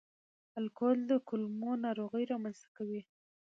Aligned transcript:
الکول 0.59 0.97
د 1.09 1.11
کولمو 1.27 1.71
ناروغي 1.85 2.23
رامنځ 2.31 2.55
ته 2.63 2.67
کوي. 2.77 3.01